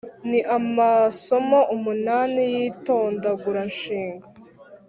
Ni 0.29 0.39
amasomo 0.57 1.59
umunani 1.75 2.43
y’itondaguranshinga. 2.53 4.25